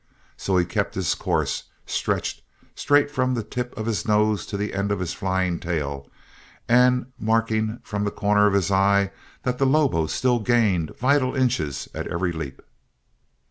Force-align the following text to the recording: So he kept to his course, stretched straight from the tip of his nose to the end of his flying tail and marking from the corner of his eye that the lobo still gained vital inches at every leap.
So 0.35 0.57
he 0.57 0.65
kept 0.65 0.93
to 0.93 0.99
his 1.01 1.13
course, 1.13 1.65
stretched 1.85 2.41
straight 2.73 3.11
from 3.11 3.35
the 3.35 3.43
tip 3.43 3.77
of 3.77 3.85
his 3.85 4.07
nose 4.07 4.47
to 4.47 4.57
the 4.57 4.73
end 4.73 4.91
of 4.91 4.99
his 4.99 5.13
flying 5.13 5.59
tail 5.59 6.09
and 6.67 7.11
marking 7.19 7.77
from 7.83 8.03
the 8.03 8.09
corner 8.09 8.47
of 8.47 8.55
his 8.55 8.71
eye 8.71 9.11
that 9.43 9.59
the 9.59 9.67
lobo 9.67 10.07
still 10.07 10.39
gained 10.39 10.97
vital 10.97 11.35
inches 11.35 11.87
at 11.93 12.07
every 12.07 12.31
leap. 12.31 12.63